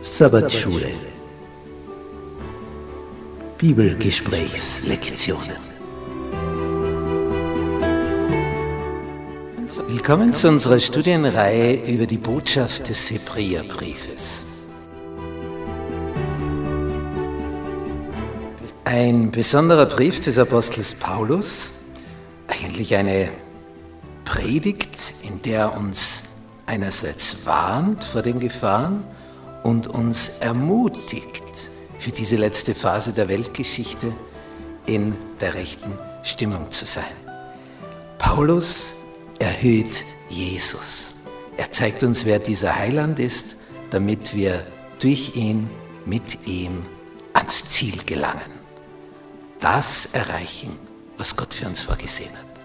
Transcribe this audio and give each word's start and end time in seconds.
Sabbatschule. 0.00 0.92
Bibelgesprächslektionen. 3.58 5.56
Willkommen 9.88 10.32
zu 10.34 10.50
unserer 10.50 10.78
Studienreihe 10.78 11.82
über 11.92 12.06
die 12.06 12.18
Botschaft 12.18 12.88
des 12.88 13.10
Hebräerbriefes. 13.10 14.66
Ein 18.84 19.32
besonderer 19.32 19.86
Brief 19.86 20.20
des 20.20 20.38
Apostels 20.38 20.94
Paulus, 20.94 21.84
eigentlich 22.46 22.94
eine 22.94 23.30
Predigt, 24.24 25.14
in 25.24 25.42
der 25.42 25.60
er 25.60 25.76
uns 25.76 26.34
einerseits 26.66 27.44
warnt 27.46 28.04
vor 28.04 28.22
den 28.22 28.38
Gefahren, 28.38 29.02
und 29.66 29.88
uns 29.88 30.38
ermutigt, 30.38 31.42
für 31.98 32.12
diese 32.12 32.36
letzte 32.36 32.72
Phase 32.72 33.12
der 33.12 33.28
Weltgeschichte 33.28 34.14
in 34.86 35.12
der 35.40 35.54
rechten 35.54 35.98
Stimmung 36.22 36.70
zu 36.70 36.86
sein. 36.86 37.16
Paulus 38.16 39.00
erhöht 39.40 40.04
Jesus. 40.28 41.14
Er 41.56 41.72
zeigt 41.72 42.04
uns, 42.04 42.24
wer 42.24 42.38
dieser 42.38 42.76
Heiland 42.76 43.18
ist, 43.18 43.56
damit 43.90 44.36
wir 44.36 44.64
durch 45.00 45.34
ihn, 45.34 45.68
mit 46.04 46.46
ihm 46.46 46.82
ans 47.32 47.68
Ziel 47.68 48.04
gelangen. 48.04 48.52
Das 49.58 50.10
erreichen, 50.12 50.78
was 51.16 51.34
Gott 51.34 51.52
für 51.52 51.66
uns 51.66 51.80
vorgesehen 51.80 52.36
hat. 52.36 52.60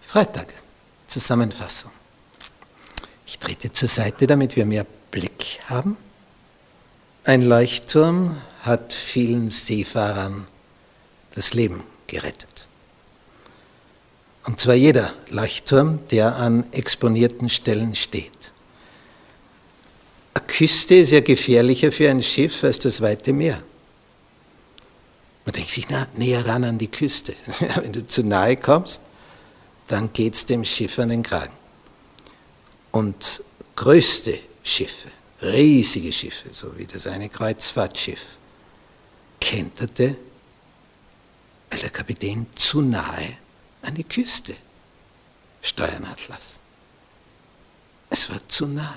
Freitag, 0.00 0.52
Zusammenfassung. 1.06 1.92
Ich 3.30 3.38
trete 3.38 3.70
zur 3.70 3.86
Seite, 3.86 4.26
damit 4.26 4.56
wir 4.56 4.66
mehr 4.66 4.84
Blick 5.12 5.60
haben. 5.66 5.96
Ein 7.22 7.44
Leuchtturm 7.44 8.36
hat 8.62 8.92
vielen 8.92 9.50
Seefahrern 9.50 10.48
das 11.36 11.54
Leben 11.54 11.84
gerettet. 12.08 12.66
Und 14.46 14.58
zwar 14.58 14.74
jeder 14.74 15.14
Leuchtturm, 15.28 16.00
der 16.08 16.34
an 16.34 16.64
exponierten 16.72 17.48
Stellen 17.48 17.94
steht. 17.94 18.32
Eine 20.34 20.46
Küste 20.48 20.96
ist 20.96 21.12
ja 21.12 21.20
gefährlicher 21.20 21.92
für 21.92 22.10
ein 22.10 22.24
Schiff 22.24 22.64
als 22.64 22.80
das 22.80 23.00
weite 23.00 23.32
Meer. 23.32 23.62
Man 25.44 25.54
denkt 25.54 25.70
sich, 25.70 25.88
na, 25.88 26.08
näher 26.16 26.44
ran 26.44 26.64
an 26.64 26.78
die 26.78 26.90
Küste. 26.90 27.34
Wenn 27.76 27.92
du 27.92 28.04
zu 28.04 28.24
nahe 28.24 28.56
kommst, 28.56 29.02
dann 29.86 30.12
geht 30.12 30.34
es 30.34 30.46
dem 30.46 30.64
Schiff 30.64 30.98
an 30.98 31.10
den 31.10 31.22
Kragen 31.22 31.59
und 32.92 33.42
größte 33.76 34.38
Schiffe, 34.62 35.08
riesige 35.42 36.12
Schiffe, 36.12 36.48
so 36.52 36.76
wie 36.76 36.86
das 36.86 37.06
eine 37.06 37.28
Kreuzfahrtschiff, 37.28 38.38
kenterte, 39.40 40.16
weil 41.70 41.80
der 41.80 41.90
Kapitän 41.90 42.46
zu 42.54 42.82
nahe 42.82 43.38
an 43.82 43.94
die 43.94 44.04
Küste 44.04 44.54
steuern 45.62 46.08
hat 46.08 46.28
lassen. 46.28 46.60
Es 48.10 48.28
war 48.28 48.46
zu 48.48 48.66
nahe. 48.66 48.94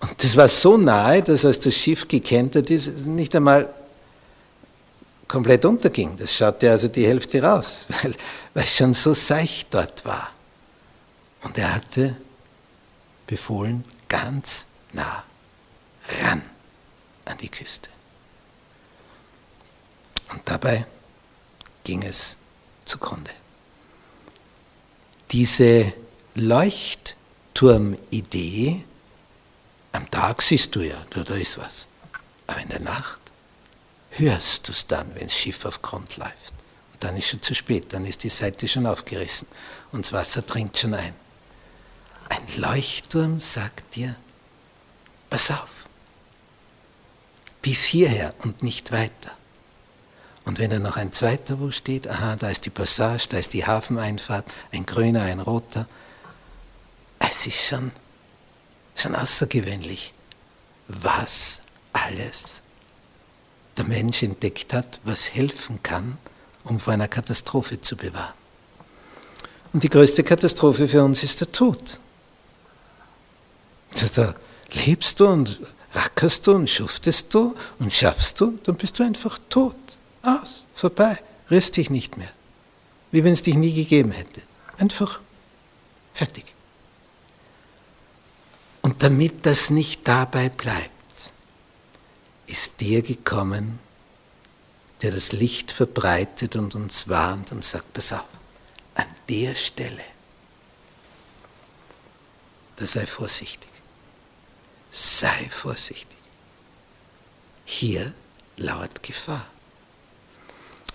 Und 0.00 0.22
das 0.22 0.36
war 0.36 0.48
so 0.48 0.76
nahe, 0.76 1.22
dass 1.22 1.44
als 1.44 1.58
das 1.58 1.74
Schiff 1.74 2.06
gekentert 2.06 2.70
ist, 2.70 2.86
es 2.86 3.06
nicht 3.06 3.34
einmal 3.34 3.72
komplett 5.26 5.64
unterging. 5.64 6.16
Das 6.16 6.32
schaute 6.32 6.70
also 6.70 6.88
die 6.88 7.06
Hälfte 7.06 7.42
raus, 7.42 7.86
weil, 8.02 8.14
es 8.54 8.76
schon 8.76 8.92
so 8.92 9.14
seicht 9.14 9.72
dort 9.72 10.04
war. 10.04 10.30
Und 11.42 11.58
er 11.58 11.74
hatte 11.74 12.16
befohlen, 13.26 13.84
ganz 14.08 14.64
nah 14.92 15.24
ran 16.22 16.42
an 17.24 17.38
die 17.38 17.48
Küste. 17.48 17.88
Und 20.30 20.42
dabei 20.44 20.86
ging 21.84 22.02
es 22.02 22.36
zugrunde. 22.84 23.30
Diese 25.30 25.94
Leuchtturmidee, 26.34 28.84
am 29.92 30.10
Tag 30.10 30.42
siehst 30.42 30.74
du 30.74 30.80
ja, 30.80 30.96
da, 31.10 31.22
da 31.22 31.34
ist 31.34 31.58
was. 31.58 31.86
Aber 32.46 32.60
in 32.60 32.70
der 32.70 32.80
Nacht 32.80 33.20
hörst 34.10 34.68
du 34.68 34.72
es 34.72 34.86
dann, 34.86 35.14
wenn 35.14 35.24
das 35.24 35.36
Schiff 35.36 35.66
auf 35.66 35.82
Grund 35.82 36.16
läuft. 36.16 36.54
Und 36.92 37.04
dann 37.04 37.14
ist 37.16 37.28
schon 37.28 37.42
zu 37.42 37.54
spät, 37.54 37.92
dann 37.92 38.06
ist 38.06 38.24
die 38.24 38.30
Seite 38.30 38.68
schon 38.68 38.86
aufgerissen 38.86 39.48
und 39.92 40.04
das 40.04 40.12
Wasser 40.12 40.42
dringt 40.42 40.76
schon 40.76 40.94
ein. 40.94 41.14
Leuchtturm 42.56 43.38
sagt 43.38 43.96
dir, 43.96 44.16
pass 45.30 45.50
auf, 45.50 45.86
bis 47.62 47.84
hierher 47.84 48.34
und 48.42 48.62
nicht 48.62 48.92
weiter. 48.92 49.32
Und 50.44 50.58
wenn 50.58 50.70
da 50.70 50.78
noch 50.78 50.96
ein 50.96 51.12
zweiter 51.12 51.60
wo 51.60 51.70
steht, 51.70 52.08
aha, 52.08 52.36
da 52.36 52.48
ist 52.48 52.64
die 52.64 52.70
Passage, 52.70 53.26
da 53.28 53.36
ist 53.36 53.52
die 53.52 53.66
Hafeneinfahrt, 53.66 54.46
ein 54.72 54.86
grüner, 54.86 55.22
ein 55.22 55.40
roter, 55.40 55.86
es 57.18 57.46
ist 57.46 57.66
schon, 57.66 57.92
schon 58.94 59.14
außergewöhnlich, 59.14 60.14
was 60.88 61.60
alles 61.92 62.62
der 63.76 63.84
Mensch 63.84 64.22
entdeckt 64.22 64.72
hat, 64.72 65.00
was 65.04 65.34
helfen 65.34 65.82
kann, 65.82 66.18
um 66.64 66.80
vor 66.80 66.94
einer 66.94 67.08
Katastrophe 67.08 67.80
zu 67.80 67.96
bewahren. 67.96 68.34
Und 69.72 69.82
die 69.82 69.88
größte 69.88 70.24
Katastrophe 70.24 70.88
für 70.88 71.04
uns 71.04 71.22
ist 71.22 71.40
der 71.40 71.52
Tod. 71.52 72.00
Da 74.14 74.34
lebst 74.72 75.18
du 75.20 75.26
und 75.26 75.60
rackerst 75.92 76.46
du 76.46 76.52
und 76.52 76.70
schuftest 76.70 77.32
du 77.34 77.54
und 77.78 77.92
schaffst 77.92 78.40
du, 78.40 78.58
dann 78.62 78.76
bist 78.76 78.98
du 78.98 79.02
einfach 79.02 79.38
tot. 79.48 79.76
Aus, 80.22 80.64
vorbei, 80.74 81.18
rührst 81.50 81.76
dich 81.76 81.90
nicht 81.90 82.16
mehr. 82.16 82.30
Wie 83.10 83.24
wenn 83.24 83.32
es 83.32 83.42
dich 83.42 83.54
nie 83.54 83.72
gegeben 83.72 84.12
hätte. 84.12 84.42
Einfach 84.78 85.20
fertig. 86.12 86.54
Und 88.82 89.02
damit 89.02 89.46
das 89.46 89.70
nicht 89.70 90.06
dabei 90.06 90.48
bleibt, 90.48 90.92
ist 92.46 92.80
der 92.80 93.02
gekommen, 93.02 93.78
der 95.02 95.12
das 95.12 95.32
Licht 95.32 95.72
verbreitet 95.72 96.56
und 96.56 96.74
uns 96.74 97.08
warnt 97.08 97.52
und 97.52 97.64
sagt, 97.64 97.92
pass 97.92 98.12
auf, 98.12 98.24
an 98.94 99.06
der 99.28 99.54
Stelle, 99.54 100.02
da 102.76 102.86
sei 102.86 103.06
vorsichtig 103.06 103.77
sei 104.90 105.48
vorsichtig. 105.50 106.18
Hier 107.64 108.14
lauert 108.56 109.02
Gefahr. 109.02 109.46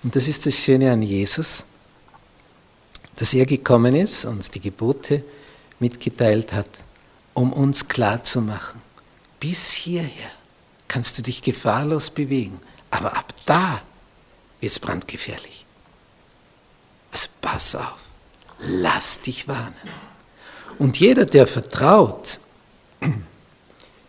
Und 0.03 0.15
das 0.15 0.27
ist 0.27 0.45
das 0.45 0.55
Schöne 0.55 0.91
an 0.91 1.01
Jesus, 1.01 1.65
dass 3.15 3.33
er 3.33 3.45
gekommen 3.45 3.95
ist, 3.95 4.25
uns 4.25 4.51
die 4.51 4.59
Gebote 4.59 5.23
mitgeteilt 5.79 6.51
hat, 6.53 6.69
um 7.33 7.53
uns 7.53 7.87
klarzumachen, 7.87 8.81
bis 9.39 9.71
hierher 9.71 10.31
kannst 10.87 11.17
du 11.17 11.21
dich 11.21 11.41
gefahrlos 11.41 12.09
bewegen, 12.09 12.59
aber 12.91 13.17
ab 13.17 13.33
da 13.45 13.81
wird 14.59 14.71
es 14.71 14.79
brandgefährlich. 14.79 15.65
Also 17.11 17.27
pass 17.41 17.75
auf, 17.75 17.99
lass 18.59 19.21
dich 19.21 19.47
warnen. 19.47 19.73
Und 20.79 20.99
jeder, 20.99 21.25
der 21.25 21.47
vertraut, 21.47 22.39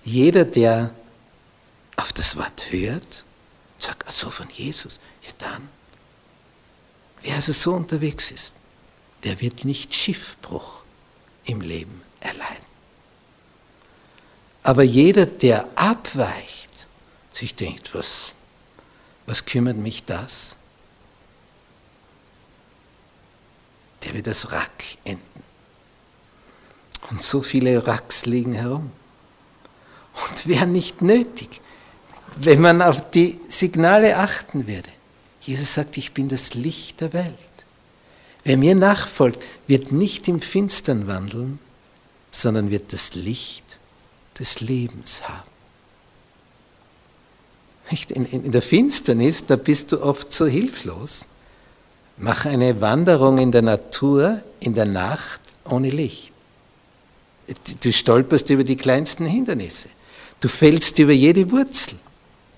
jeder, 0.04 0.44
der 0.44 0.94
auf 1.96 2.12
das 2.12 2.36
Wort 2.36 2.70
hört, 2.70 3.24
sagt, 3.78 4.06
also 4.06 4.30
von 4.30 4.48
Jesus, 4.50 5.00
ja 5.22 5.30
dann, 5.38 5.68
wer 7.22 7.34
also 7.34 7.52
so 7.52 7.72
unterwegs 7.72 8.30
ist, 8.30 8.54
der 9.24 9.40
wird 9.40 9.64
nicht 9.64 9.94
Schiffbruch 9.94 10.84
im 11.46 11.62
Leben 11.62 12.02
erleiden. 12.20 12.66
Aber 14.62 14.82
jeder, 14.82 15.26
der 15.26 15.66
abweicht, 15.74 16.86
sich 17.30 17.54
denkt, 17.54 17.94
was, 17.94 18.32
was 19.26 19.44
kümmert 19.44 19.76
mich 19.76 20.04
das? 20.04 20.56
Der 24.02 24.14
wird 24.14 24.26
das 24.26 24.52
Rack 24.52 24.84
enden. 25.04 25.22
Und 27.10 27.22
so 27.22 27.42
viele 27.42 27.86
Racks 27.86 28.26
liegen 28.26 28.52
herum 28.52 28.92
wäre 30.46 30.66
nicht 30.66 31.02
nötig, 31.02 31.60
wenn 32.36 32.60
man 32.60 32.82
auf 32.82 33.10
die 33.10 33.38
Signale 33.48 34.16
achten 34.16 34.66
würde. 34.66 34.88
Jesus 35.40 35.74
sagt, 35.74 35.96
ich 35.96 36.12
bin 36.12 36.28
das 36.28 36.54
Licht 36.54 37.00
der 37.00 37.12
Welt. 37.12 37.34
Wer 38.44 38.56
mir 38.56 38.74
nachfolgt, 38.74 39.42
wird 39.66 39.92
nicht 39.92 40.28
im 40.28 40.40
Finstern 40.40 41.06
wandeln, 41.06 41.58
sondern 42.30 42.70
wird 42.70 42.92
das 42.92 43.14
Licht 43.14 43.64
des 44.38 44.60
Lebens 44.60 45.28
haben. 45.28 45.50
In, 47.90 48.24
in, 48.24 48.44
in 48.44 48.52
der 48.52 48.62
Finsternis, 48.62 49.46
da 49.46 49.56
bist 49.56 49.92
du 49.92 50.02
oft 50.02 50.32
so 50.32 50.46
hilflos. 50.46 51.26
Mach 52.16 52.46
eine 52.46 52.80
Wanderung 52.80 53.38
in 53.38 53.52
der 53.52 53.62
Natur 53.62 54.42
in 54.60 54.74
der 54.74 54.86
Nacht 54.86 55.40
ohne 55.64 55.90
Licht. 55.90 56.32
Du 57.82 57.92
stolperst 57.92 58.48
über 58.50 58.64
die 58.64 58.76
kleinsten 58.76 59.26
Hindernisse. 59.26 59.88
Du 60.44 60.50
fällst 60.50 60.98
über 60.98 61.14
jede 61.14 61.50
Wurzel. 61.50 61.98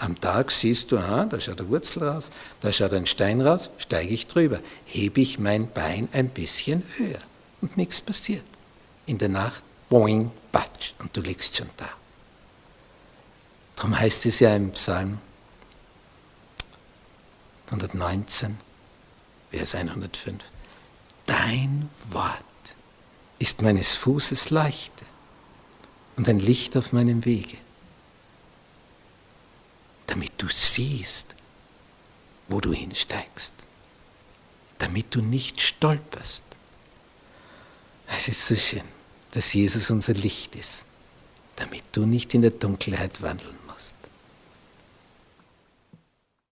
Am 0.00 0.20
Tag 0.20 0.50
siehst 0.50 0.90
du, 0.90 0.98
aha, 0.98 1.26
da 1.26 1.38
schaut 1.38 1.60
eine 1.60 1.70
Wurzel 1.70 2.02
raus, 2.02 2.30
da 2.60 2.72
schaut 2.72 2.92
ein 2.92 3.06
Stein 3.06 3.40
raus, 3.40 3.70
steige 3.78 4.12
ich 4.12 4.26
drüber, 4.26 4.58
hebe 4.86 5.20
ich 5.20 5.38
mein 5.38 5.72
Bein 5.72 6.08
ein 6.10 6.28
bisschen 6.30 6.82
höher 6.96 7.20
und 7.60 7.76
nichts 7.76 8.00
passiert. 8.00 8.42
In 9.06 9.18
der 9.18 9.28
Nacht, 9.28 9.62
boing, 9.88 10.32
batsch, 10.50 10.94
und 10.98 11.16
du 11.16 11.20
liegst 11.20 11.54
schon 11.54 11.68
da. 11.76 11.88
Darum 13.76 13.96
heißt 13.96 14.26
es 14.26 14.40
ja 14.40 14.56
im 14.56 14.72
Psalm 14.72 15.18
119, 17.66 18.58
Vers 19.52 19.76
105, 19.76 20.42
Dein 21.26 21.88
Wort 22.10 22.42
ist 23.38 23.62
meines 23.62 23.94
Fußes 23.94 24.50
Leuchte 24.50 25.04
und 26.16 26.28
ein 26.28 26.40
Licht 26.40 26.76
auf 26.76 26.92
meinem 26.92 27.24
Wege 27.24 27.58
siehst, 30.56 31.34
wo 32.48 32.60
du 32.60 32.72
hinsteigst, 32.72 33.54
damit 34.78 35.14
du 35.14 35.22
nicht 35.22 35.60
stolperst. 35.60 36.44
Es 38.16 38.28
ist 38.28 38.46
so 38.46 38.54
schön, 38.54 38.84
dass 39.32 39.52
Jesus 39.52 39.90
unser 39.90 40.14
Licht 40.14 40.54
ist, 40.54 40.84
damit 41.56 41.84
du 41.92 42.06
nicht 42.06 42.34
in 42.34 42.42
der 42.42 42.52
Dunkelheit 42.52 43.20
wandeln 43.20 43.65